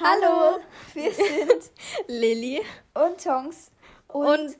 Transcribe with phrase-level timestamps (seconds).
[0.00, 0.58] Hallo,
[0.92, 1.70] wir sind
[2.08, 2.60] Lilly
[2.94, 3.70] und Tongs
[4.08, 4.56] und, und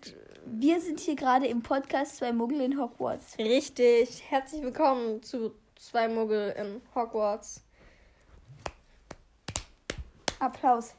[0.47, 3.37] wir sind hier gerade im Podcast Zwei Muggel in Hogwarts.
[3.39, 7.63] richtig, herzlich willkommen zu zwei Muggel in Hogwarts.
[10.39, 10.95] Applaus.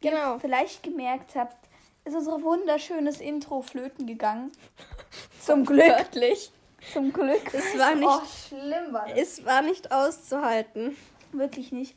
[0.00, 0.34] Wie Genau.
[0.34, 1.56] ihr vielleicht gemerkt habt,
[2.04, 4.52] ist unser wunderschönes Intro flöten gegangen.
[5.44, 5.86] Zum Glück.
[5.86, 6.52] Wörtlich.
[6.92, 7.52] Zum Glück.
[7.54, 9.18] Es war nicht- Oh, schlimm war das.
[9.18, 10.96] Es war nicht auszuhalten.
[11.32, 11.96] Wirklich nicht.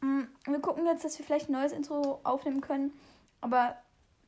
[0.00, 2.92] Mm, Wir gucken jetzt, dass wir vielleicht ein neues Intro aufnehmen können.
[3.40, 3.76] Aber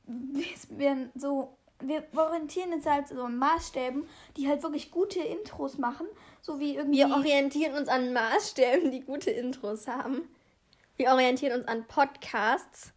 [0.06, 1.56] wir so.
[1.84, 6.06] Wir orientieren uns halt so an Maßstäben, die halt wirklich gute Intros machen.
[6.40, 6.98] So wie irgendwie.
[6.98, 10.28] Wir orientieren uns an Maßstäben, die gute Intros haben.
[10.96, 12.92] Wir orientieren uns an Podcasts.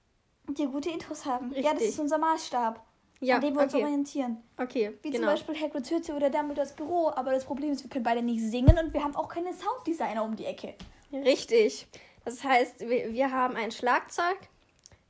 [0.48, 1.52] die gute Intros haben.
[1.56, 1.90] Ja, das Richtig.
[1.90, 2.80] ist unser Maßstab,
[3.22, 3.84] Ja, an dem wir uns okay.
[3.84, 4.44] orientieren.
[4.58, 5.24] Okay, Wie genau.
[5.24, 7.10] zum Beispiel Hagrid's Hütte oder Dumbledores Büro.
[7.16, 10.24] Aber das Problem ist, wir können beide nicht singen und wir haben auch keine Sounddesigner
[10.24, 10.76] um die Ecke.
[11.12, 11.88] Richtig.
[12.26, 14.38] Das heißt, wir, wir haben ein Schlagzeug,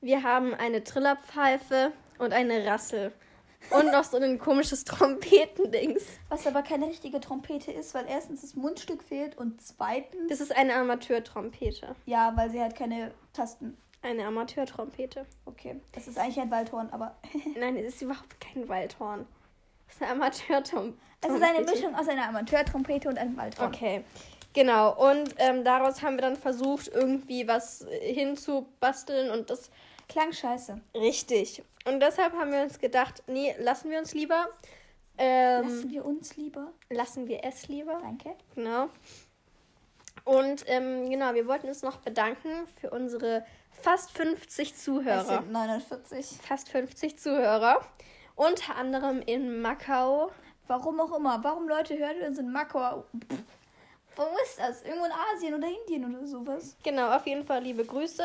[0.02, 3.14] wir haben eine Trillerpfeife und eine Rassel.
[3.72, 6.04] Und noch so ein komisches Trompetendings.
[6.30, 10.30] Was aber keine richtige Trompete ist, weil erstens das Mundstück fehlt und zweitens.
[10.30, 11.96] Das ist eine Amateurtrompete.
[12.06, 13.76] Ja, weil sie hat keine Tasten.
[14.04, 15.26] Eine Amateurtrompete.
[15.46, 17.16] Okay, das ist eigentlich ein Waldhorn, aber
[17.60, 19.26] Nein, es ist überhaupt kein Waldhorn.
[19.88, 20.98] Es ist eine Amateurtrompete.
[21.22, 23.74] es ist eine Mischung aus einer Amateurtrompete und einem Waldhorn.
[23.74, 24.04] Okay,
[24.56, 24.96] genau.
[25.12, 29.70] Und ähm, daraus haben wir dann versucht, irgendwie was äh, hinzubasteln und das
[30.10, 30.80] Klang scheiße.
[30.96, 31.62] richtig.
[31.86, 34.48] Und deshalb haben wir uns gedacht, nee, lassen wir uns lieber.
[35.18, 36.72] Ähm, Lassen wir uns lieber.
[36.90, 38.00] lassen wir es lieber.
[38.02, 38.32] Danke.
[38.56, 38.90] Genau.
[40.26, 43.46] Und ähm, genau, wir wollten uns noch bedanken für unsere
[43.82, 45.24] fast 50 Es Zuhörer.
[45.24, 46.40] sind 49.
[46.42, 47.80] Fast 50 Zuhörer.
[48.36, 50.32] Unter anderem in Macau.
[50.68, 51.44] Warum auch immer.
[51.44, 53.06] Warum Leute hören uns in Makau?
[53.32, 53.44] Pff.
[54.16, 54.82] Wo ist das?
[54.84, 56.76] Irgendwo in Asien oder Indien oder sowas?
[56.84, 58.24] Genau, auf jeden Fall liebe Grüße.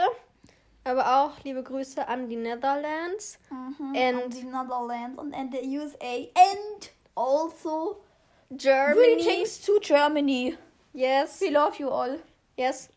[0.84, 3.38] Aber auch liebe Grüße an die Netherlands.
[3.50, 3.94] Mhm.
[3.96, 6.28] And- Und die Netherlands und and the USA.
[6.34, 8.02] And also
[8.50, 9.16] Germany.
[9.16, 10.56] greetings to Germany.
[10.92, 11.40] Yes.
[11.40, 12.18] We love you all.
[12.56, 12.88] Yes.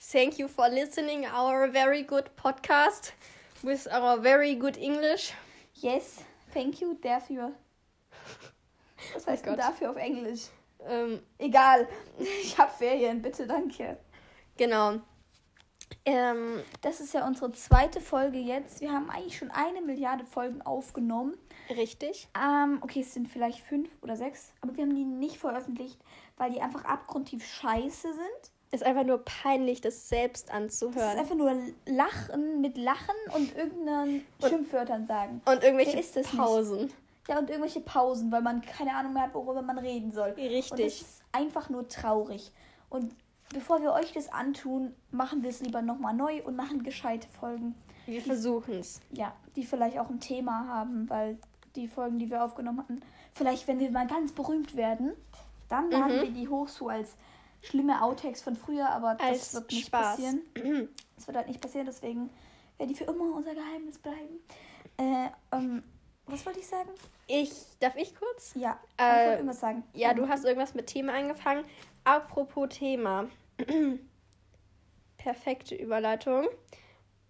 [0.00, 3.12] Thank you for listening our very good podcast
[3.62, 5.32] with our very good English.
[5.74, 6.18] Yes,
[6.52, 7.52] thank you dafür.
[9.14, 9.64] Was heißt denn Gott.
[9.64, 10.42] dafür auf Englisch?
[10.86, 11.86] Ähm, Egal.
[12.42, 13.96] Ich hab Ferien, bitte, danke.
[14.56, 14.94] genau.
[16.04, 18.80] Ähm, Das ist ja unsere zweite Folge jetzt.
[18.80, 21.34] Wir haben eigentlich schon eine Milliarde Folgen aufgenommen.
[21.70, 22.28] richtig.
[22.38, 25.98] Ähm, okay, es sind vielleicht fünf oder sechs, aber wir haben die nicht veröffentlicht,
[26.36, 28.52] weil die einfach abgrundtief scheiße sind.
[28.70, 31.18] Ist einfach nur peinlich, das selbst Das ist anzuhören.
[31.18, 31.56] einfach nur
[31.86, 35.40] Lachen mit Lachen und irgendeinen Schimpfwörtern sagen.
[35.46, 36.94] Und irgendwelche das nicht?
[37.28, 40.30] Ja, und irgendwelche Pausen, weil man keine Ahnung mehr hat, worüber man reden soll.
[40.30, 40.86] Und das Richtig.
[41.02, 42.50] ist einfach nur traurig.
[42.88, 43.14] Und
[43.52, 47.74] bevor wir euch das antun, machen wir es lieber nochmal neu und machen gescheite Folgen.
[48.06, 49.00] Wir versuchen es.
[49.12, 51.38] Ja, die vielleicht auch ein Thema haben, weil
[51.76, 53.00] die Folgen, die wir aufgenommen hatten,
[53.34, 55.12] vielleicht, wenn wir mal ganz berühmt werden,
[55.68, 56.22] dann laden Mhm.
[56.22, 57.14] wir die hoch so als
[57.60, 60.16] schlimme Outtakes von früher, aber das Als wird nicht Spaß.
[60.16, 60.40] passieren.
[61.16, 62.30] Das wird halt nicht passieren, deswegen
[62.78, 64.38] werden die für immer unser Geheimnis bleiben.
[64.98, 65.82] Äh, ähm,
[66.28, 66.90] was wollte ich sagen?
[67.26, 67.50] Ich,
[67.80, 68.52] darf ich kurz?
[68.54, 69.84] Ja, ich Äh, wollte irgendwas sagen.
[69.94, 71.64] Ja, Ähm, du hast irgendwas mit Thema angefangen.
[72.04, 73.28] Apropos Thema.
[75.18, 76.46] Perfekte Überleitung.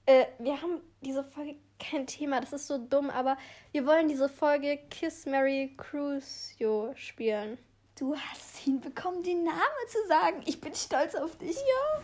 [0.07, 3.37] Äh, wir haben diese Folge kein Thema, das ist so dumm, aber
[3.73, 7.57] wir wollen diese Folge Kiss Mary Crucio spielen.
[7.99, 10.43] Du hast es hinbekommen, den Namen zu sagen.
[10.47, 11.57] Ich bin stolz auf dich.
[11.57, 12.03] Ja.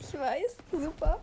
[0.00, 1.20] Ich weiß, super.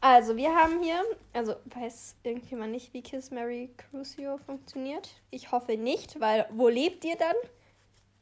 [0.00, 5.10] Also, wir haben hier, also weiß irgendjemand nicht, wie Kiss Mary Crucio funktioniert?
[5.30, 7.34] Ich hoffe nicht, weil wo lebt ihr dann?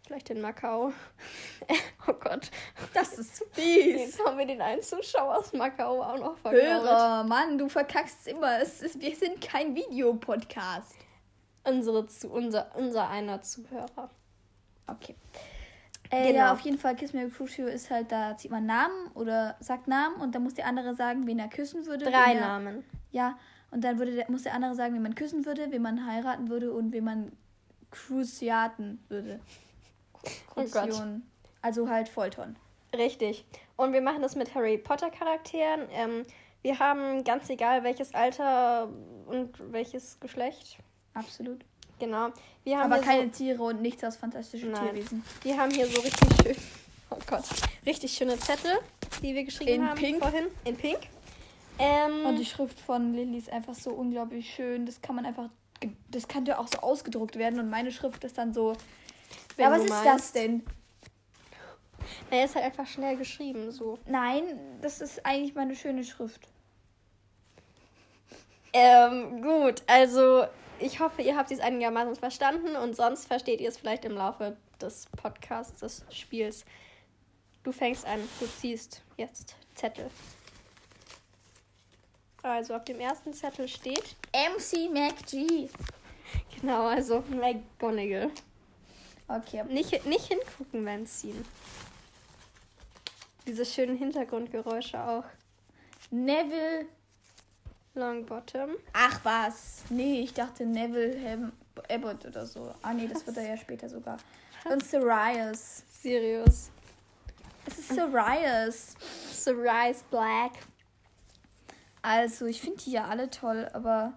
[0.06, 0.92] Vielleicht in Macau.
[2.06, 2.50] oh Gott.
[2.94, 6.64] Das ist Jetzt haben wir den einen Zuschauer aus Macau auch noch vergrault.
[6.64, 8.60] Hörer, Mann, du verkackst immer.
[8.60, 10.94] Es ist, wir sind kein Videopodcast.
[11.64, 14.08] Unsere, zu, unser, unser einer Zuhörer.
[14.86, 15.16] Okay.
[16.16, 16.38] Äh, Genau.
[16.38, 19.88] Ja, auf jeden Fall Kiss Me Crucio ist halt, da zieht man Namen oder sagt
[19.88, 22.04] Namen und dann muss der andere sagen, wen er küssen würde.
[22.06, 22.84] Drei er, Namen.
[23.10, 23.38] Ja,
[23.70, 26.48] und dann würde der, muss der andere sagen, wen man küssen würde, wen man heiraten
[26.48, 27.32] würde und wen man
[27.90, 29.40] cruciaten würde.
[30.54, 30.64] Oh.
[30.64, 31.22] Crucion.
[31.62, 32.56] Also halt Foltern.
[32.96, 33.44] Richtig.
[33.76, 35.82] Und wir machen das mit Harry Potter Charakteren.
[35.92, 36.22] Ähm,
[36.62, 38.88] wir haben ganz egal welches Alter
[39.26, 40.78] und welches Geschlecht.
[41.14, 41.64] Absolut.
[41.98, 42.28] Genau.
[42.64, 44.88] Wir haben Aber keine Tiere und nichts aus fantastischen Nein.
[44.90, 45.24] Tierwesen.
[45.42, 46.56] So, wir haben hier so richtig schön.
[47.08, 47.44] Oh Gott.
[47.86, 48.72] Richtig schöne Zettel,
[49.22, 50.18] die wir geschrieben In haben Pink.
[50.18, 50.46] vorhin.
[50.64, 50.98] In Pink.
[51.78, 54.86] Ähm, Und die Schrift von Lilly ist einfach so unglaublich schön.
[54.86, 55.48] Das kann man einfach.
[56.10, 58.72] Das kann ja auch so ausgedruckt werden und meine Schrift ist dann so.
[59.56, 60.06] Ja, was ist meinst.
[60.06, 60.64] das denn?
[62.30, 63.98] er ist halt einfach schnell geschrieben, so.
[64.06, 64.42] Nein,
[64.82, 66.40] das ist eigentlich meine schöne Schrift.
[68.72, 70.46] Ähm, gut, also
[70.80, 74.56] ich hoffe, ihr habt es einigermaßen verstanden und sonst versteht ihr es vielleicht im Laufe
[74.80, 76.64] des Podcasts, des Spiels.
[77.62, 80.10] Du fängst an, du ziehst jetzt Zettel.
[82.42, 84.14] Also auf dem ersten Zettel steht.
[84.32, 85.68] MC MacG.
[86.60, 88.30] Genau, also McGonagall.
[89.28, 89.64] Okay.
[89.64, 91.44] Nicht, nicht hingucken beim Ziehen.
[93.46, 95.24] Diese schönen Hintergrundgeräusche auch.
[96.10, 96.86] Neville.
[97.96, 98.76] Longbottom.
[98.92, 99.82] Ach was.
[99.90, 101.52] Nee, ich dachte Neville Ham
[101.90, 102.74] Abbott oder so.
[102.82, 104.18] Ah nee, das wird er ja später sogar.
[104.70, 105.82] Und Sirius.
[106.00, 106.70] Sirius.
[107.66, 108.94] Es ist Sirius.
[109.32, 110.52] Sirius Black.
[112.02, 114.12] Also, ich finde die ja alle toll, aber.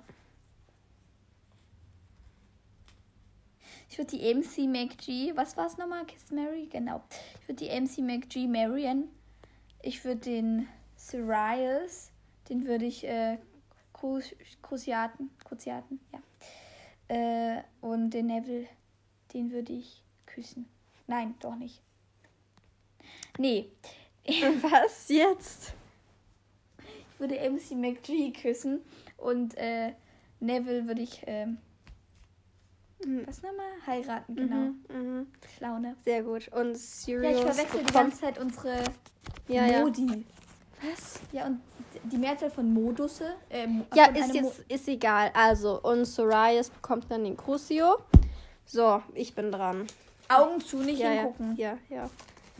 [3.89, 5.35] Ich würde die MC McG.
[5.35, 6.05] Was war es nochmal?
[6.05, 6.67] Kiss Mary?
[6.71, 7.03] Genau.
[7.41, 9.09] Ich würde die MC McG marryen.
[9.81, 12.11] Ich würde den Sirius.
[12.49, 13.03] Den würde ich.
[13.05, 13.39] Äh,
[13.99, 14.19] Cru
[14.61, 15.29] Cruciaten.
[15.43, 16.19] Cruciaten, ja.
[17.15, 18.67] Äh, und den Neville.
[19.33, 20.67] Den würde ich küssen.
[21.07, 21.81] Nein, doch nicht.
[23.37, 23.69] Nee.
[24.61, 25.73] Was jetzt?
[27.13, 28.81] Ich würde MC McG küssen
[29.17, 29.93] und äh,
[30.39, 31.57] Neville würde ich, ähm,
[33.05, 33.25] Mhm.
[33.27, 33.65] was nochmal?
[33.87, 34.55] Heiraten, genau.
[34.57, 35.27] Mhm, mhm.
[35.57, 35.95] Schlau, ne?
[36.03, 36.49] Sehr gut.
[36.49, 38.83] Und Ja, Sirius ich verwechsel die ganze Zeit unsere
[39.47, 39.83] Ja, ja.
[40.81, 41.19] Was?
[41.31, 41.61] Ja, und
[42.03, 43.35] die Mehrzahl von Modusse.
[43.49, 45.31] Ähm, Ja, ist jetzt ist egal.
[45.33, 47.97] Also, und Sirius bekommt dann den Crucio.
[48.65, 49.87] So, ich bin dran.
[50.29, 51.55] Mo Augen zu, nicht ja, hingucken.
[51.57, 52.09] ja, ja, ja.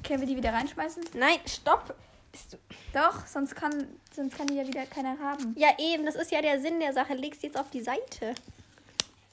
[0.04, 1.04] Können wir die wieder reinschmeißen?
[1.14, 1.94] Nein, stopp.
[2.32, 2.58] Bist du...
[2.94, 5.56] Doch, sonst kann, sonst kann die ja wieder keiner haben.
[5.58, 7.14] Ja, eben, das ist ja der Sinn der Sache.
[7.14, 8.34] Legst jetzt auf die Seite.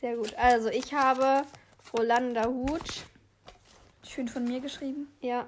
[0.00, 0.34] Sehr gut.
[0.36, 1.44] Also, ich habe
[1.96, 3.06] Rolanda Hut.
[4.06, 5.08] Schön von mir geschrieben.
[5.20, 5.46] Ja.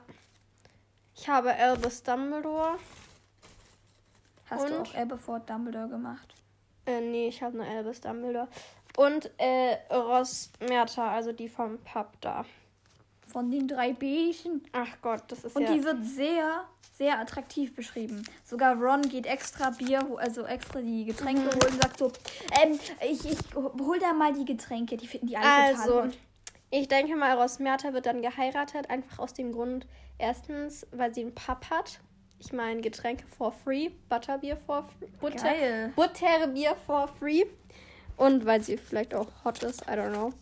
[1.14, 2.78] Ich habe Albus Dumbledore.
[4.50, 4.88] Hast du Und?
[4.88, 6.34] auch Aberford Dumbledore gemacht?
[6.86, 8.48] Äh, nee, ich habe nur Albus Dumbledore.
[8.96, 12.44] Und äh, Ross Merta, also die vom Pub da.
[13.26, 14.64] Von den drei Bärchen.
[14.72, 15.72] Ach Gott, das ist Und ja...
[15.74, 16.64] die wird sehr,
[16.96, 18.24] sehr attraktiv beschrieben.
[18.42, 21.46] Sogar Ron geht extra Bier, also extra die Getränke Mhm.
[21.50, 22.10] holen und sagt so,
[22.62, 24.96] ähm, ich, ich hol da mal die Getränke.
[24.96, 26.18] Die finden die alle Also, gut.
[26.70, 28.88] ich denke mal, Ross Merta wird dann geheiratet.
[28.88, 29.86] Einfach aus dem Grund,
[30.16, 32.00] erstens, weil sie einen Pub hat.
[32.38, 33.90] Ich meine, Getränke for free.
[34.08, 35.08] Butterbier for free.
[35.20, 35.92] Butter, Geil.
[35.96, 37.44] Butterbier for free.
[38.16, 40.32] Und weil sie vielleicht auch hot ist, I don't know.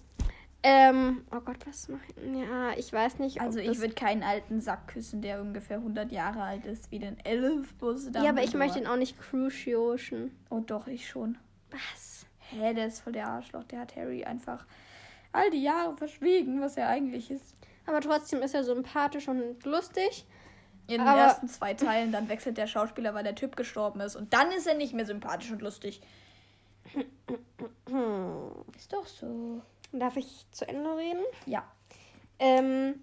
[0.62, 2.40] Ähm, oh Gott, was mache ich?
[2.40, 3.40] Ja, ich weiß nicht.
[3.40, 7.18] Also ich würde keinen alten Sack küssen, der ungefähr 100 Jahre alt ist, wie den
[7.24, 8.10] Elfbus.
[8.12, 10.36] Ja, aber ich möchte ihn auch nicht crucioschen.
[10.50, 11.38] Oh doch, ich schon.
[11.70, 12.26] Was?
[12.50, 13.64] Hä, der ist voll der Arschloch.
[13.64, 14.66] Der hat Harry einfach
[15.32, 17.54] all die Jahre verschwiegen, was er eigentlich ist.
[17.86, 20.26] Aber trotzdem ist er sympathisch und lustig.
[20.88, 24.14] In den Aber- ersten zwei Teilen, dann wechselt der Schauspieler, weil der Typ gestorben ist.
[24.16, 26.00] Und dann ist er nicht mehr sympathisch und lustig.
[28.76, 29.60] Ist doch so.
[29.92, 31.24] Darf ich zu Ende reden?
[31.46, 31.64] Ja.
[32.38, 33.00] Ähm,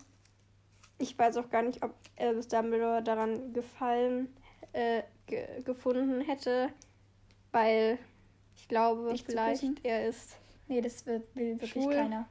[0.97, 4.33] ich weiß auch gar nicht, ob Albus Dumbledore daran gefallen
[4.73, 6.69] äh, ge gefunden hätte,
[7.51, 7.97] weil
[8.55, 10.37] ich glaube, Dich zu vielleicht er ist.
[10.67, 11.93] Nee, das wird, will wirklich Schwul.
[11.93, 12.27] keiner.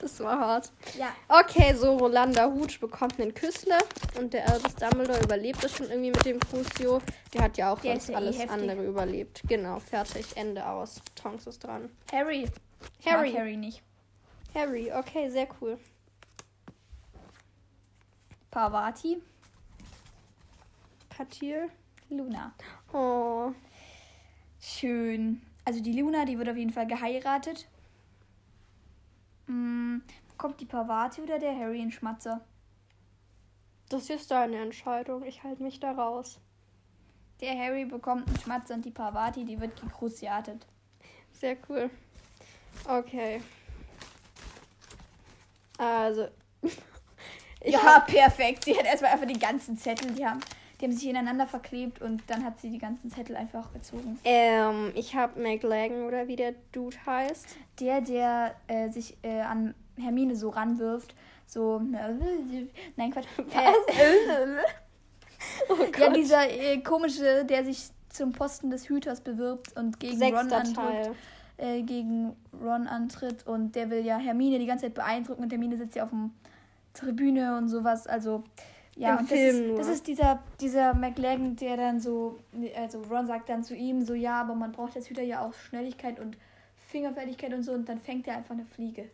[0.00, 0.72] Das war hart.
[0.98, 1.12] Ja.
[1.28, 3.76] Okay, so Rolanda Hutsch bekommt einen Küssle
[4.18, 7.02] und der Albus Dumbledore überlebt es schon irgendwie mit dem Crucio.
[7.34, 8.50] Der hat ja auch Der sonst eh alles heftig.
[8.50, 9.42] andere überlebt.
[9.46, 11.02] Genau, fertig, Ende aus.
[11.14, 11.90] Tonks ist dran.
[12.10, 12.48] Harry.
[13.04, 13.32] Harry.
[13.32, 13.82] Harry nicht.
[14.54, 15.78] Harry, okay, sehr cool.
[18.50, 19.22] Parvati.
[21.10, 21.68] Patil.
[22.08, 22.52] Luna.
[22.92, 23.52] Oh.
[24.60, 25.42] Schön.
[25.64, 27.66] Also die Luna, die wird auf jeden Fall geheiratet.
[29.50, 30.02] Hm,
[30.38, 32.40] kommt die Parvati oder der Harry in Schmatzer?
[33.88, 35.24] Das ist deine Entscheidung.
[35.24, 36.38] Ich halte mich da raus.
[37.40, 40.64] Der Harry bekommt einen Schmatzer und die Parvati, die wird gekruziatet.
[41.32, 41.90] Sehr cool.
[42.86, 43.42] Okay.
[45.78, 46.28] Also.
[47.62, 48.64] Ja, hab, perfekt.
[48.64, 50.40] Sie hat erstmal einfach die ganzen Zettel, die haben,
[50.80, 54.18] die haben sich ineinander verklebt und dann hat sie die ganzen Zettel einfach gezogen.
[54.24, 57.56] ähm, ich habe McLagan oder wie der Dude heißt.
[57.80, 61.14] Der, der äh, sich äh, an Hermine so ranwirft,
[61.46, 61.80] so.
[62.96, 63.26] Nein, Quatsch.
[63.38, 63.72] Äh,
[65.68, 70.48] Oh ja, dieser äh, komische, der sich zum Posten des Hüters bewirbt und gegen Ron
[70.48, 70.74] Sechster antritt.
[70.74, 71.14] Teil.
[71.56, 75.76] Äh, gegen Ron antritt und der will ja Hermine die ganze Zeit beeindrucken und Hermine
[75.76, 76.32] sitzt ja auf dem
[76.94, 78.06] Tribüne und sowas.
[78.06, 78.42] Also
[79.00, 82.38] ja, Im und Film das, ist, das ist dieser, dieser McLagan, der dann so,
[82.76, 85.54] also Ron sagt dann zu ihm so, ja, aber man braucht als Hüter ja auch
[85.54, 86.36] Schnelligkeit und
[86.88, 89.10] Fingerfertigkeit und so und dann fängt er einfach eine Fliege.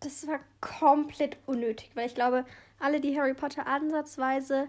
[0.00, 2.46] Das war komplett unnötig, weil ich glaube,
[2.78, 4.68] alle, die Harry Potter ansatzweise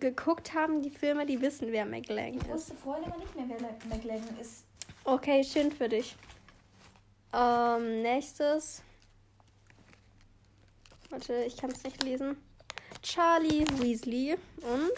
[0.00, 2.48] geguckt haben, die Filme, die wissen, wer McLang Ich ist.
[2.48, 4.64] wusste vorhin aber nicht mehr, wer McLaren ist.
[5.04, 6.16] Okay, schön für dich.
[7.32, 8.82] Ähm, nächstes.
[11.10, 12.36] Warte, ich kann es nicht lesen.
[13.02, 14.92] Charlie Weasley und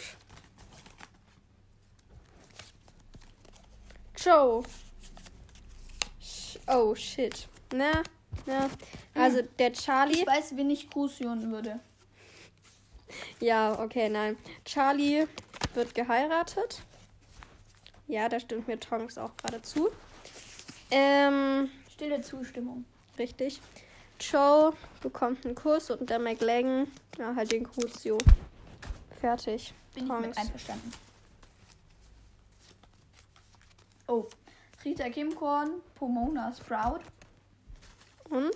[4.17, 4.63] Joe.
[6.67, 7.49] Oh, shit.
[7.73, 8.03] Ne?
[8.47, 8.71] Ne?
[9.15, 10.21] Also der Charlie.
[10.21, 11.81] Ich weiß, wen ich Crucion würde.
[13.41, 14.37] Ja, okay, nein.
[14.65, 15.27] Charlie
[15.75, 16.83] wird geheiratet.
[18.07, 19.89] Ja, da stimmt mir Tonks auch gerade zu.
[20.91, 22.85] Ähm, Stille Zustimmung.
[23.19, 23.61] richtig.
[24.21, 26.87] Joe bekommt einen Kuss und der McLagan,
[27.19, 28.19] ja, halt den Crucio.
[29.21, 29.75] Fertig.
[29.95, 30.93] Bin ich mit einverstanden.
[34.07, 34.27] Oh.
[34.85, 37.01] Rita Kimkorn, Pomona Sprout.
[38.29, 38.55] Und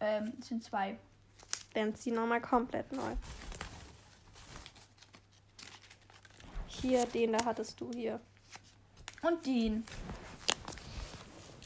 [0.00, 0.98] Ähm, sind zwei.
[1.74, 3.14] dann zieh nochmal komplett neu.
[6.66, 8.20] Hier, den da hattest du hier.
[9.22, 9.84] Und Dean.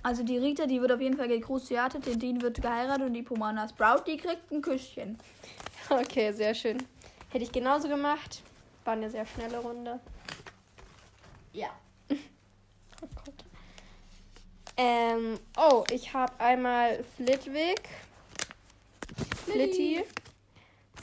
[0.09, 3.23] Also die Rita, die wird auf jeden Fall gekruciatet, der Dean wird geheiratet und die
[3.23, 5.19] Pomona Sprout, die kriegt ein Küsschen.
[5.91, 6.79] Okay, sehr schön.
[7.29, 8.43] Hätte ich genauso gemacht.
[8.87, 10.01] War eine sehr schnelle Runde.
[11.53, 11.69] Ja.
[13.03, 13.45] Oh Gott.
[14.79, 17.89] Ähm, oh, ich habe einmal Flitwick,
[19.45, 20.03] Flitty,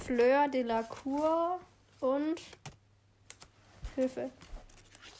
[0.03, 1.59] Fleur de la Cour
[2.01, 2.41] und
[3.93, 4.31] Hilfe.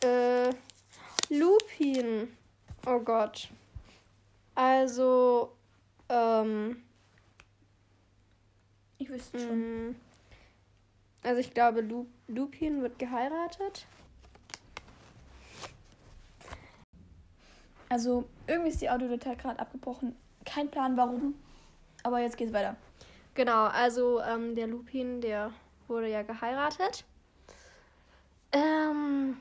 [0.04, 0.50] Äh,
[1.30, 2.36] Lupin.
[2.88, 3.48] Oh Gott.
[4.56, 5.52] Also,
[6.10, 6.82] ähm,
[8.98, 9.90] Ich wüsste schon.
[9.90, 9.96] mh,
[11.24, 13.86] also ich glaube, Lu Lupin wird geheiratet.
[17.90, 20.16] Also irgendwie ist die Audiodatei gerade abgebrochen.
[20.46, 21.36] Kein Plan warum.
[22.04, 22.76] Aber jetzt geht's weiter.
[23.36, 25.52] Genau, also ähm, der Lupin, der
[25.88, 27.04] wurde ja geheiratet.
[28.52, 29.38] Ähm,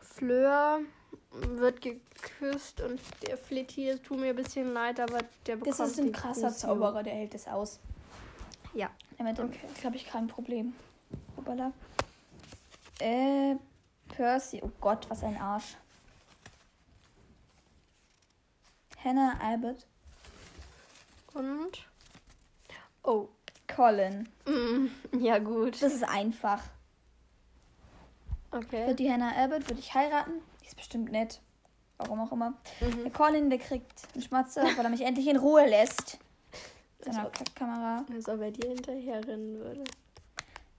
[0.00, 0.80] Fleur
[1.34, 5.90] wird geküsst und der Flitty, es tut mir ein bisschen leid, aber der bekommt Das
[5.90, 6.68] ist ein krasser Crucio.
[6.68, 7.80] Zauberer, der hält es aus.
[8.72, 8.90] Ja.
[9.18, 9.68] Damit Okay.
[9.80, 10.74] glaube ich kein Problem.
[11.36, 11.72] Hoppala.
[13.00, 13.56] Äh,
[14.08, 14.60] Percy.
[14.62, 15.76] Oh Gott, was ein Arsch.
[19.02, 19.86] Hannah Albert.
[21.34, 21.86] Und.
[23.02, 23.28] Oh.
[23.74, 24.28] Colin.
[24.46, 24.86] Mm,
[25.18, 25.82] ja, gut.
[25.82, 26.62] Das ist einfach.
[28.50, 28.86] Okay.
[28.86, 30.42] Wird die Hannah Albert, würde ich heiraten.
[30.64, 31.40] Die ist bestimmt nett.
[31.98, 32.54] Warum auch immer.
[32.80, 33.02] Mhm.
[33.04, 36.18] Der Colin, der kriegt einen Schmatzer, weil er mich endlich in Ruhe lässt.
[37.00, 38.04] Seiner ob, Kackkamera.
[38.10, 39.84] als ob er dir hinterher rennen würde.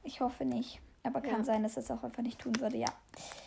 [0.03, 0.81] Ich hoffe nicht.
[1.03, 1.43] Aber kann Ja.
[1.43, 2.87] sein, dass er es auch einfach nicht tun würde, ja.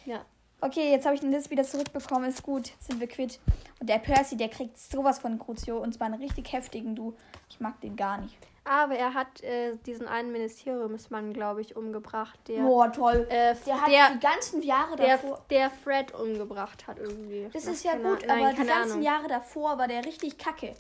[0.07, 0.25] Ja.
[0.61, 2.28] Okay, jetzt habe ich den List wieder zurückbekommen.
[2.28, 3.38] Ist gut, jetzt sind wir quitt.
[3.80, 5.78] Und der Percy, der kriegt sowas von Crucio.
[5.78, 7.16] Und zwar einen richtig heftigen, du.
[7.50, 8.37] Ich mag den gar nicht.
[8.69, 12.63] Aber er hat äh, diesen einen Ministeriumsmann, glaube ich, umgebracht, der.
[12.63, 13.27] Boah, toll.
[13.31, 15.45] Äh, Der hat der, die ganzen Jahre der, davor.
[15.49, 17.49] der Fred umgebracht hat irgendwie.
[17.53, 18.27] Das ist ja gut.
[18.27, 19.03] Nein, aber die ganzen Ahnung.
[19.03, 20.75] Jahre davor war der richtig kacke.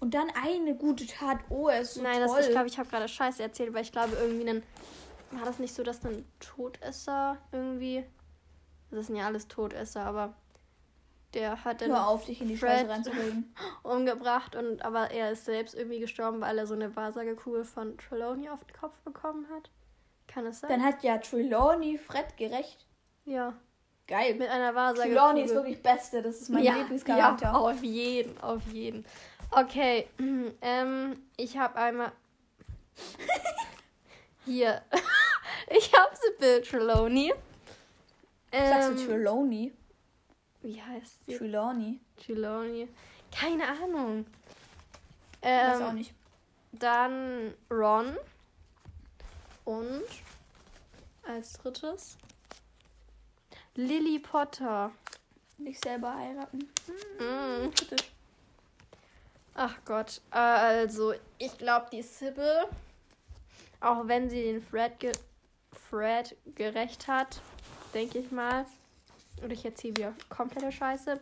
[0.00, 1.38] Und dann eine gute Tat.
[1.48, 2.36] Oh, er ist so Nein, toll.
[2.36, 4.62] das, ich glaube, ich habe gerade Scheiße erzählt, weil ich glaube, irgendwie ein.
[5.30, 8.04] War das nicht so, dass ein Todesser irgendwie.
[8.90, 10.34] Das sind ja alles Todesser, aber.
[11.34, 13.54] Der hat dann auf, dich in die Fred- Scheiße reinzureden.
[13.82, 18.48] umgebracht und aber er ist selbst irgendwie gestorben, weil er so eine Wahrsagekugel von Trelawney
[18.50, 19.70] auf den Kopf bekommen hat.
[20.28, 20.68] Kann es sein?
[20.70, 22.86] Dann hat ja Trelawney Fred gerecht.
[23.24, 23.54] ja,
[24.06, 24.34] Geil.
[24.34, 25.16] mit einer Wahrsagekugel.
[25.16, 26.20] Trelawney ist wirklich Beste.
[26.22, 27.46] Das ist mein ja, Lieblingscharakter.
[27.46, 29.04] Ja, auf jeden, auf jeden.
[29.50, 30.08] Okay,
[30.60, 32.12] ähm, ich habe einmal
[34.44, 34.82] hier.
[35.68, 37.32] ich habe Sibyl Trelawney.
[38.50, 39.72] Sagst du Ähm, Trelawney?
[40.62, 41.36] Wie heißt sie?
[41.36, 42.00] Trelawney.
[42.24, 42.88] Trelawney.
[43.34, 44.26] Keine Ahnung.
[45.40, 46.14] Weiß auch Ähm, nicht.
[46.72, 48.16] dann Ron.
[49.64, 50.04] Und
[51.24, 52.16] als drittes
[53.74, 54.92] Lily Potter.
[55.58, 56.58] Dich selber heiraten.
[57.18, 57.70] Mm.
[57.74, 58.10] Kritisch.
[59.54, 60.20] Ach Gott.
[60.30, 62.64] Also, ich glaube, die Sybil,
[63.80, 65.12] auch wenn sie den Fred, ge
[65.88, 67.40] Fred gerecht hat,
[67.94, 68.66] denke ich mal.
[69.42, 71.18] Und ich erzähle wieder komplette Scheiße.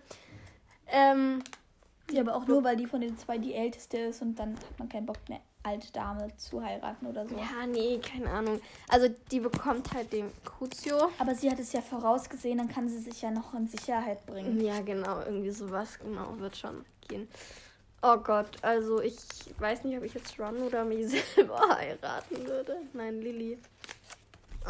[0.88, 1.42] Ähm,
[2.10, 4.78] Ja, aber auch nur, weil die von den zwei die älteste ist und dann hat
[4.78, 7.36] man keinen Bock, eine alte Dame zu heiraten oder so.
[7.36, 8.60] ja, nee, keine Ahnung.
[8.88, 11.10] Also, die bekommt halt den Crucio.
[11.18, 14.58] Aber sie hat es ja vorausgesehen, dann kann sie sich ja noch in Sicherheit bringen.
[14.60, 17.28] Ja, genau, irgendwie sowas, genau, wird schon gehen.
[18.02, 19.18] Oh Gott, also ich
[19.58, 22.76] weiß nicht, ob ich jetzt Ron oder mich selber heiraten würde.
[22.94, 23.58] Nein, Lilly.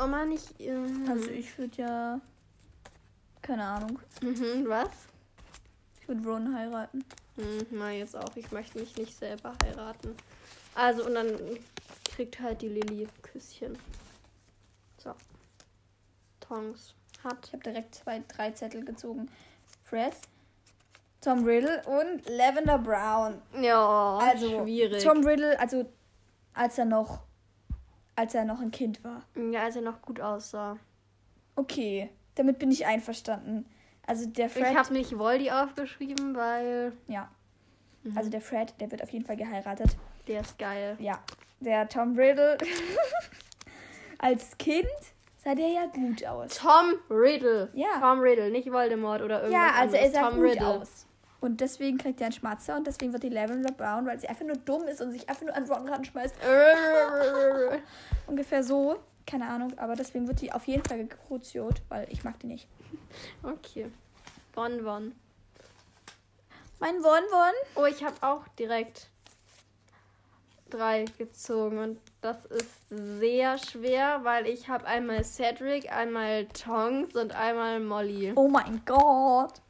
[0.02, 0.42] Oh Mann, ich.
[0.58, 2.20] Ähm, Also ich würde ja.
[3.42, 3.98] Keine Ahnung.
[4.22, 4.88] Mhm, was?
[6.00, 7.04] Ich würde Ron heiraten.
[7.36, 8.36] Hm, na, jetzt auch.
[8.36, 10.14] Ich möchte mich nicht selber heiraten.
[10.74, 11.38] Also, und dann
[12.04, 13.78] kriegt halt die Lilly Küsschen.
[14.98, 15.14] So.
[16.40, 16.94] Tongs
[17.24, 17.46] hat.
[17.46, 19.28] Ich habe direkt zwei, drei Zettel gezogen.
[19.84, 20.14] Fred,
[21.20, 23.40] Tom Riddle und Lavender Brown.
[23.60, 25.02] Ja, Also schwierig.
[25.02, 25.84] Tom Riddle, also
[26.54, 27.24] als er noch,
[28.16, 29.22] als er noch ein Kind war.
[29.50, 30.76] ja, als er noch gut aussah.
[31.56, 33.66] Okay, damit bin ich einverstanden.
[34.06, 37.28] Also der Fred, Ich habe nicht Voldy aufgeschrieben, weil ja,
[38.02, 38.16] Mhm.
[38.16, 39.90] also der Fred, der wird auf jeden Fall geheiratet.
[40.26, 40.96] der ist geil.
[41.00, 41.18] Ja,
[41.60, 42.56] der Tom Riddle
[44.18, 44.86] als Kind
[45.42, 46.56] sah der ja gut aus.
[46.58, 47.68] Tom Riddle.
[47.74, 47.98] Ja.
[48.00, 50.12] Tom Riddle, nicht Voldemort oder irgendwas Ja, also er anderes.
[50.22, 50.66] sah Tom gut Riddle.
[50.66, 51.06] aus.
[51.40, 54.44] Und deswegen kriegt er einen Schmatzer und deswegen wird die Lavender Brown, weil sie einfach
[54.44, 56.34] nur dumm ist und sich einfach nur an Ron ranschmeißt.
[58.26, 58.96] Ungefähr so.
[59.30, 62.66] Keine Ahnung, aber deswegen wird die auf jeden Fall gekruziot, weil ich mag die nicht.
[63.44, 63.90] okay.
[64.52, 65.14] Bon, bon.
[66.80, 67.22] Mein Won.
[67.76, 69.08] Oh, ich habe auch direkt
[70.68, 77.32] drei gezogen und das ist sehr schwer, weil ich habe einmal Cedric, einmal Tongs und
[77.32, 78.32] einmal Molly.
[78.34, 79.60] Oh mein Gott.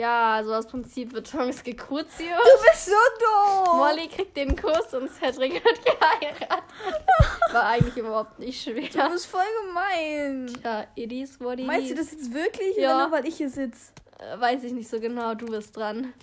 [0.00, 2.38] Ja, also aus Prinzip wird Tongs gekruziert.
[2.38, 3.76] Du bist so dumm.
[3.78, 6.64] Molly kriegt den Kuss und Cedric wird geheiratet.
[7.52, 9.10] War eigentlich überhaupt nicht Du schwer.
[9.10, 10.50] bist voll gemein.
[10.64, 12.76] Ja, it is what it Meinst du das jetzt wirklich?
[12.76, 12.94] Ja.
[12.96, 13.92] Oder nur, weil ich hier sitze?
[14.18, 16.14] Äh, Weiß ich nicht so genau, du bist dran.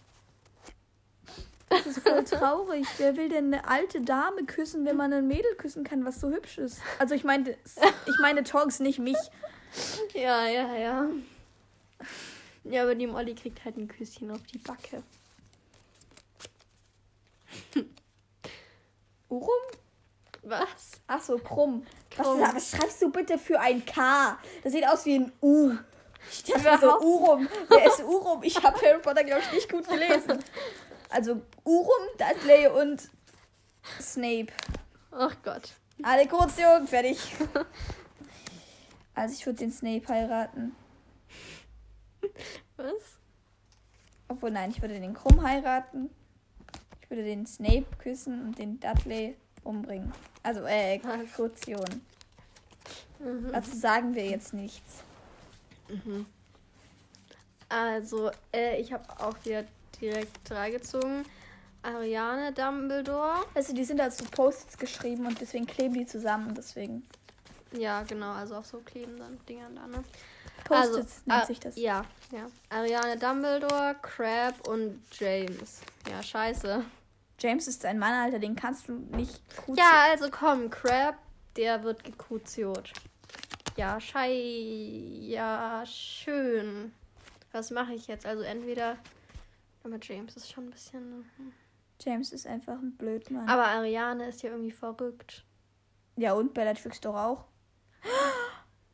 [1.69, 2.87] Das ist voll traurig.
[2.97, 6.29] Wer will denn eine alte Dame küssen, wenn man ein Mädel küssen kann, was so
[6.29, 6.79] hübsch ist?
[6.97, 7.51] Also ich meine,
[8.05, 9.17] ich meine Tongs, nicht mich.
[10.13, 11.05] Ja, ja, ja.
[12.69, 15.03] Ja, aber die Molly kriegt halt ein Küsschen auf die Backe.
[19.29, 19.49] Urum?
[20.43, 20.91] Was?
[21.07, 21.85] Ach so, krumm.
[22.09, 22.39] Krumm.
[22.41, 24.37] Was, was schreibst du bitte für ein K?
[24.63, 25.73] Das sieht aus wie ein U.
[26.31, 27.49] Ich dachte mir so, Überhaupt- Urum.
[27.69, 28.43] Wer ist Urum?
[28.43, 30.39] Ich habe Harry Potter, glaube ich, nicht gut gelesen.
[31.09, 33.09] Also Urum, Dudley und
[34.01, 34.47] Snape.
[35.11, 35.73] Ach Gott.
[36.03, 37.17] Alle kurz, Jungen, fertig.
[39.15, 40.75] Also ich würde den Snape heiraten.
[42.77, 43.17] Was?
[44.27, 46.09] Obwohl, nein, ich würde den Krumm heiraten.
[47.01, 50.11] Ich würde den Snape küssen und den Dudley umbringen.
[50.43, 50.95] Also, äh?
[50.95, 52.01] Exekution.
[53.19, 53.51] Mhm.
[53.51, 55.03] Dazu sagen wir jetzt nichts.
[57.69, 59.63] Also, äh, ich habe auch wieder
[60.01, 61.25] direkt drei gezogen.
[61.83, 63.45] Ariane Dumbledore.
[63.53, 67.03] Also, die sind als so Post-its geschrieben und deswegen kleben die zusammen und deswegen.
[67.71, 70.03] Ja, genau, also auf so klebenden Dingern da, ne?
[70.67, 71.75] Post-its nennt ah, sich das.
[71.77, 72.47] Ja, ja.
[72.69, 75.81] Ariane Dumbledore, Crab und James.
[76.09, 76.83] Ja, scheiße.
[77.39, 79.77] James ist ein Mann, Alter, den kannst du nicht gut.
[79.77, 81.15] Ja, also komm, Crab,
[81.55, 82.91] der wird gekruziot.
[83.75, 84.31] Ja, schei.
[84.31, 86.93] Ja, schön.
[87.51, 88.25] Was mache ich jetzt?
[88.25, 88.97] Also entweder.
[89.83, 91.29] Aber James ist schon ein bisschen.
[91.37, 91.53] hm.
[92.01, 93.47] James ist einfach ein Blödmann.
[93.47, 95.43] Aber Ariane ist ja irgendwie verrückt.
[96.15, 97.45] ja, und Bellatrix doch auch.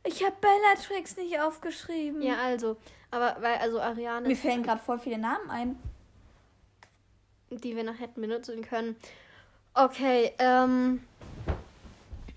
[0.04, 2.20] Ich habe Bellatrix nicht aufgeschrieben.
[2.22, 2.76] Ja, also.
[3.10, 4.28] Aber weil, also Ariane.
[4.28, 5.78] Mir fällen gerade voll viele Namen ein.
[7.50, 8.96] die wir noch hätten benutzen können.
[9.72, 11.02] Okay, ähm.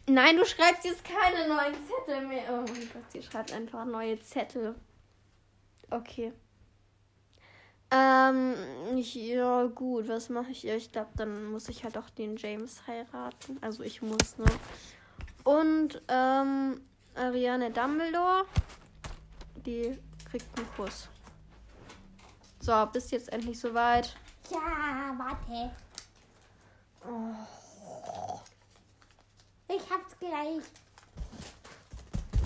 [0.09, 2.43] Nein, du schreibst jetzt keine neuen Zettel mehr.
[2.49, 4.75] Oh mein Gott, sie schreibt einfach neue Zettel.
[5.89, 6.31] Okay.
[7.91, 8.55] Ähm,
[8.97, 10.65] ich, ja, gut, was mache ich?
[10.67, 13.57] Ich glaube, dann muss ich halt auch den James heiraten.
[13.61, 14.45] Also ich muss, ne?
[15.43, 16.81] Und, ähm,
[17.17, 18.45] Ariane Dumbledore,
[19.55, 19.97] die
[20.29, 21.09] kriegt einen Kuss.
[22.59, 24.15] So, bist jetzt endlich soweit.
[24.51, 25.71] Ja, warte.
[29.69, 30.63] Ich hab's gleich.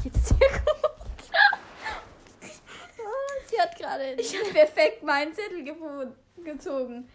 [0.04, 0.92] Geht's dir gut?
[3.48, 4.14] Sie hat gerade.
[4.14, 5.66] Ich habe perfekt meinen Zettel
[6.44, 7.10] gezogen.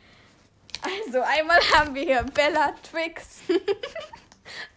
[0.82, 3.40] Also, einmal haben wir hier Bellatrix.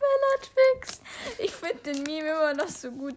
[0.10, 1.02] Bellatrix.
[1.38, 3.16] Ich finde den Meme immer noch so gut,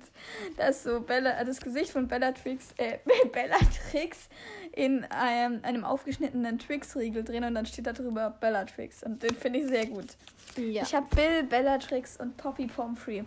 [0.57, 2.99] dass so Bella, das Gesicht von Bellatrix, äh,
[3.33, 4.29] Bellatrix
[4.73, 9.03] in einem, einem aufgeschnittenen Twix-Riegel drin und dann steht da drüber Bellatrix.
[9.03, 10.17] Und den finde ich sehr gut.
[10.57, 10.83] Ja.
[10.83, 13.25] Ich habe Bill, Bellatrix und Poppy Pomfrey.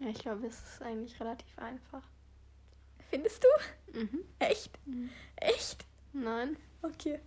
[0.00, 2.02] ja, ich glaube, es ist eigentlich relativ einfach.
[3.10, 3.98] Findest du?
[3.98, 4.24] Mhm.
[4.38, 4.78] Echt?
[5.36, 5.84] Echt?
[6.12, 6.56] Nein.
[6.82, 7.20] Okay.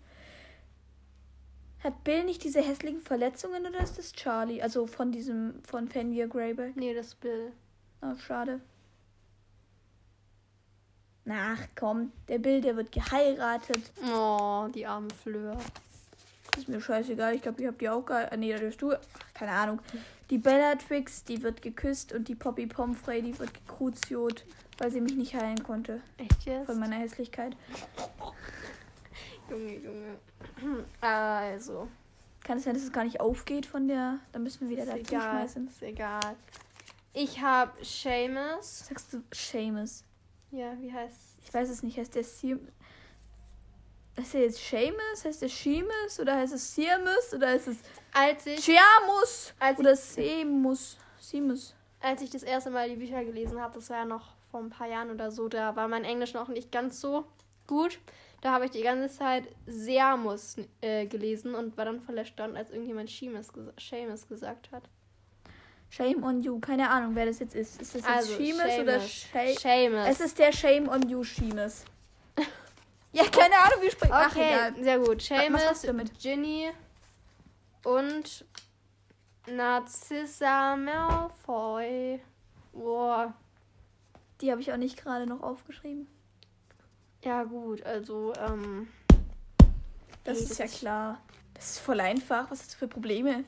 [1.83, 4.61] Hat Bill nicht diese hässlichen Verletzungen oder ist das Charlie?
[4.61, 6.77] Also von diesem, von Fenrir Greyback.
[6.77, 7.51] Nee, das ist Bill.
[8.01, 8.61] Oh, schade.
[11.29, 13.91] Ach komm, der Bill, der wird geheiratet.
[14.13, 15.57] Oh, die arme Fleur.
[16.57, 18.39] Ist mir scheißegal, ich glaube, ich habe die auch geheiratet.
[18.39, 18.93] Nee, da bist du.
[18.93, 19.79] Ach, keine Ahnung.
[20.29, 24.45] Die Bellatrix, die wird geküsst und die Poppy Pomfrey, die wird gekruziot,
[24.77, 26.01] weil sie mich nicht heilen konnte.
[26.17, 26.65] Echt jetzt?
[26.65, 27.55] Von meiner Hässlichkeit.
[29.53, 30.85] Junge, Junge.
[31.01, 31.87] Also.
[32.43, 34.19] Kann es sein, dass es gar nicht aufgeht von der.
[34.33, 35.21] Dann müssen wir wieder Ist da egal.
[35.31, 35.67] schmeißen.
[35.67, 36.35] Ist egal.
[37.13, 38.87] Ich habe Seamus.
[38.87, 40.03] Sagst du Seamus?
[40.51, 41.97] Ja, wie heißt Ich weiß es nicht.
[41.97, 42.67] Heißt der Seamus?
[44.17, 45.25] Heißt der jetzt Seamus?
[45.25, 46.19] Heißt der Seamus?
[46.19, 47.33] Oder heißt es Seamus?
[47.33, 47.77] Oder heißt es
[48.13, 48.79] Als ich,
[49.59, 50.97] als, Oder Seamus?
[51.19, 51.75] Seamus.
[51.99, 54.69] als ich das erste Mal die Bücher gelesen habe, das war ja noch vor ein
[54.69, 57.25] paar Jahren oder so, da war mein Englisch noch nicht ganz so
[57.65, 57.99] gut.
[58.43, 62.71] Da habe ich die ganze Zeit Seamus äh, gelesen und war dann voll erstaunt, als
[62.71, 64.83] irgendjemand Seamus, gesa Seamus gesagt hat.
[65.89, 66.59] Shame on you.
[66.59, 67.81] Keine Ahnung, wer das jetzt ist.
[67.81, 69.61] Ist das jetzt Also, Seamus oder Seamus.
[69.61, 70.07] Seamus.
[70.09, 71.85] Es ist der Shame on you Seamus.
[73.13, 74.11] ja, keine Ahnung, wie spricht.
[74.11, 74.83] Ach, Okay, egal.
[74.83, 75.21] sehr gut.
[75.21, 75.61] Seamus?
[76.21, 76.69] Ginny
[77.85, 78.45] und
[79.47, 82.19] Narcissa Malfoy.
[82.73, 83.33] Boah.
[84.41, 86.09] Die habe ich auch nicht gerade noch aufgeschrieben.
[87.23, 88.87] Ja gut, also ähm,
[90.23, 91.21] Das ist ja klar.
[91.53, 92.49] Das ist voll einfach.
[92.51, 93.43] Was hast du für Probleme?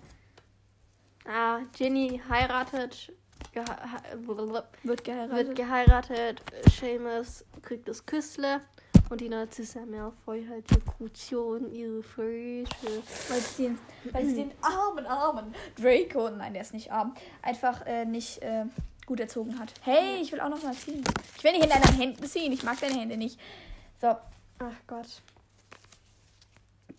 [1.27, 3.11] ah, Ginny heiratet,
[3.51, 4.01] geha ha-
[4.83, 5.35] Wird geheiratet.
[5.47, 6.41] wird geheiratet,
[6.79, 8.61] Seamus kriegt das Küssle
[9.09, 12.67] und die Narcissa Malfoy hat die Kution ihre Frösche.
[13.29, 13.79] weil, sie den,
[14.11, 18.65] weil sie den armen, armen Draco, nein, der ist nicht arm, einfach äh, nicht äh,
[19.05, 19.73] gut erzogen hat.
[19.81, 21.03] Hey, ich will auch noch mal ziehen.
[21.37, 22.51] Ich will nicht in deinen Händen ziehen.
[22.51, 23.39] Ich mag deine Hände nicht.
[24.01, 24.15] So,
[24.59, 25.21] Ach Gott.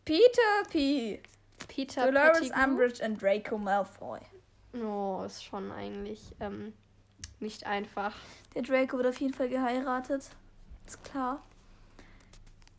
[0.05, 1.21] Peter P.
[1.69, 2.64] Peter Dolores Pettigrew.
[2.64, 4.21] Umbridge und Draco Malfoy.
[4.75, 6.75] Oh, ist schon eigentlich ähm,
[7.40, 8.14] nicht einfach.
[8.55, 10.31] Der Draco wird auf jeden Fall geheiratet.
[10.87, 11.42] Ist klar.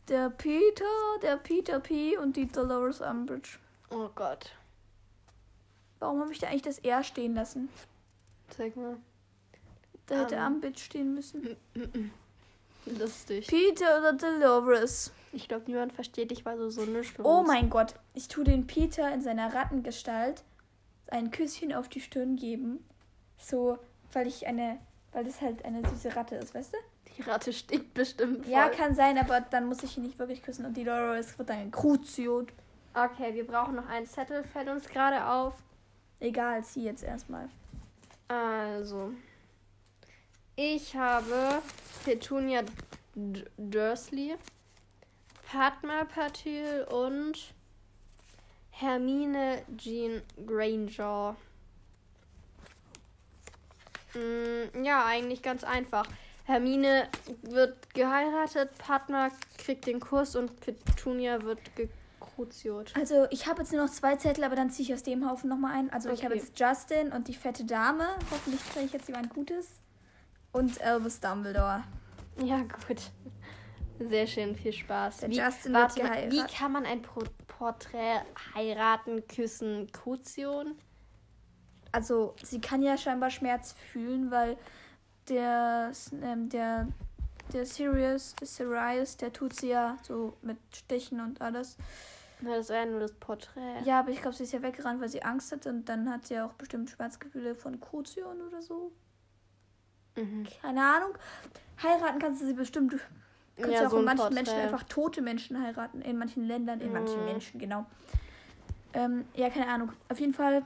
[0.08, 0.84] Der Peter,
[1.22, 2.16] der Peter P.
[2.16, 3.58] und die Dolores Umbridge.
[3.90, 4.52] Oh Gott.
[5.98, 7.68] Warum habe ich da eigentlich das R stehen lassen?
[8.48, 8.96] Zeig mal.
[10.08, 10.46] Da hätte Ähm.
[10.46, 11.56] Umbridge stehen müssen.
[12.86, 13.46] Lustig.
[13.46, 15.12] Peter oder Dolores?
[15.32, 18.66] Ich glaube, niemand versteht dich, weil du so nicht Oh mein Gott, ich tue den
[18.66, 20.42] Peter in seiner Rattengestalt
[21.08, 22.84] ein Küsschen auf die Stirn geben.
[23.38, 23.78] So,
[24.12, 24.78] weil ich eine,
[25.12, 26.78] weil das halt eine süße Ratte ist, weißt du?
[27.16, 28.52] Die Ratte stinkt bestimmt voll.
[28.52, 31.50] Ja, kann sein, aber dann muss ich ihn nicht wirklich küssen und die Dolores wird
[31.50, 32.46] dann ein Crucio.
[32.94, 35.54] Okay, wir brauchen noch einen Zettel, fällt uns gerade auf.
[36.20, 37.48] Egal, zieh jetzt erstmal.
[38.28, 39.12] Also.
[40.60, 41.62] Ich habe
[42.04, 42.62] Petunia
[43.14, 44.34] D Dursley,
[45.46, 47.54] Padma Patil und
[48.72, 51.36] Hermine Jean Granger.
[54.14, 56.08] Mm, ja, eigentlich ganz einfach.
[56.42, 57.06] Hermine
[57.42, 62.94] wird geheiratet, Padma kriegt den Kuss und Petunia wird gekruziert.
[62.96, 65.48] Also, ich habe jetzt nur noch zwei Zettel, aber dann ziehe ich aus dem Haufen
[65.48, 65.92] nochmal ein.
[65.92, 66.42] Also, ich habe Okay.
[66.42, 68.08] jetzt Justin und die fette Dame.
[68.32, 69.78] Hoffentlich kriege ich jetzt jemand Gutes.
[70.58, 71.84] Und Albus Dumbledore.
[72.42, 73.12] Ja, gut.
[74.00, 75.18] Sehr schön, viel Spaß.
[75.18, 76.56] Der Wie, Justin warte wird mal, wie geheiratet.
[76.56, 78.22] kann man ein Pro Porträt
[78.54, 80.76] heiraten, küssen, Kution?
[81.92, 84.56] also sie kann ja scheinbar Schmerz fühlen, weil
[85.28, 85.92] der
[86.22, 86.88] ähm, der
[87.52, 91.76] der Sirius, der Sirius, der tut sie ja so mit Stichen und alles.
[92.40, 93.82] Na, das wäre ja nur das Porträt.
[93.84, 96.26] Ja, aber ich glaube, sie ist ja weggerannt, weil sie Angst hat und dann hat
[96.26, 98.92] sie ja auch bestimmt Schmerzgefühle von Kution oder so.
[100.18, 100.46] Mhm.
[100.62, 101.10] Keine Ahnung.
[101.82, 102.92] Heiraten kannst du sie bestimmt.
[102.92, 102.98] Du
[103.56, 104.34] kannst ja, Ja, auch so in manchen Porträt.
[104.34, 106.00] Menschen einfach tote Menschen heiraten.
[106.02, 107.24] In manchen Ländern, in manchen Mhm.
[107.26, 107.86] Menschen, genau.
[108.94, 109.92] Ähm, ja, keine Ahnung.
[110.08, 110.62] Auf jeden Fall.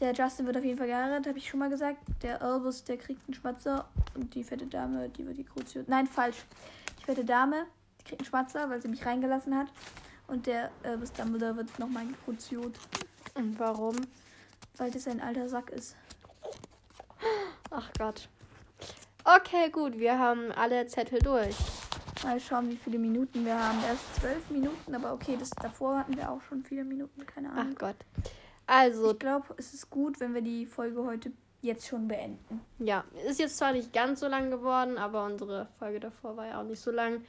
[0.00, 1.96] Der Justin wird auf jeden Fall geheiratet, habe ich schon mal gesagt.
[2.22, 3.88] Der Albus, der kriegt einen Schmatzer.
[4.14, 5.82] Und die fette Dame, die wird die Kruzio.
[5.86, 6.44] Nein, falsch.
[7.00, 7.66] Die fette Dame,
[8.00, 9.66] die kriegt einen Schmatzer, weil sie mich reingelassen hat.
[10.28, 12.74] Und der Albus Dumbledore wird nochmal gekruziot,
[13.34, 13.96] Und warum?
[14.76, 15.96] weil das ein alter Sack ist.
[17.80, 18.28] Ach Gott.
[19.24, 21.54] Okay, gut, wir haben alle Zettel durch.
[22.24, 23.78] Mal schauen, wie viele Minuten wir haben.
[23.86, 27.58] Erst zwölf Minuten, aber okay, das davor hatten wir auch schon viele Minuten, keine Ach
[27.58, 27.76] Ahnung.
[27.78, 27.96] Gott.
[28.66, 31.30] Also, Ich glaube, es ist gut, wenn wir die Folge heute
[31.62, 32.60] jetzt schon beenden.
[32.80, 36.60] ja, ist jetzt zwar nicht ganz so lang geworden, aber unsere Folge davor war ja
[36.60, 37.22] auch nicht so lang.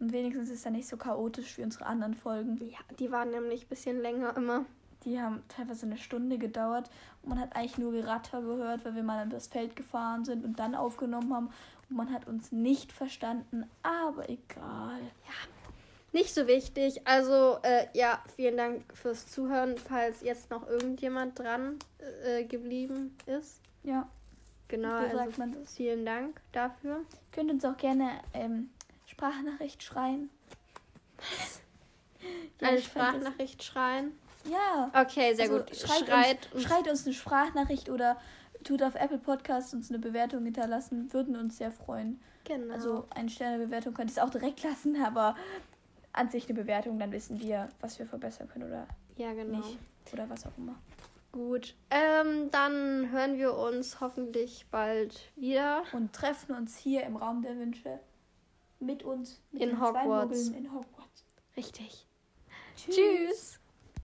[0.00, 2.58] Und wenigstens ist er nicht so chaotisch wie unsere anderen Folgen.
[2.70, 4.66] Ja, die waren nämlich ein bisschen länger immer.
[5.04, 6.90] Die haben teilweise eine Stunde gedauert
[7.22, 10.58] und man hat eigentlich nur Geratter gehört, weil wir mal das Feld gefahren sind und
[10.58, 11.50] dann aufgenommen haben.
[11.90, 15.00] Und man hat uns nicht verstanden, aber egal.
[16.12, 17.06] Nicht so wichtig.
[17.06, 21.78] Also, äh, ja, vielen Dank fürs Zuhören, falls jetzt noch irgendjemand dran
[22.24, 23.60] äh, geblieben ist.
[23.82, 24.08] Ja,
[24.68, 27.04] Genau, so also vielen Dank dafür.
[27.32, 28.70] Könnt uns auch gerne ähm,
[29.06, 30.30] Sprachnachricht schreien.
[32.60, 34.18] Ja, Eine Sprachnachricht schreien.
[34.50, 34.90] Ja.
[34.92, 35.76] Okay, sehr Also gut.
[35.76, 38.18] Schreibt, Schreit uns, schreibt uns eine Sprachnachricht oder
[38.62, 41.12] tut auf Apple Podcasts uns eine Bewertung hinterlassen.
[41.12, 42.20] Würden uns sehr freuen.
[42.44, 42.74] Genau.
[42.74, 45.34] Also eine Sternebewertung könnt ihr es auch direkt lassen, aber
[46.12, 49.58] an sich eine Bewertung, dann wissen wir, was wir verbessern können oder ja, genau.
[49.58, 49.78] nicht.
[50.12, 50.76] Oder was auch immer.
[51.32, 51.74] Gut.
[51.90, 55.82] Ähm, dann hören wir uns hoffentlich bald wieder.
[55.92, 57.98] Und treffen uns hier im Raum der Wünsche
[58.78, 59.40] mit uns.
[59.50, 60.48] Mit In Hogwarts.
[60.48, 61.24] In Hogwarts.
[61.56, 62.06] Richtig.
[62.76, 62.94] Tschüss.
[62.94, 63.60] Tschüss.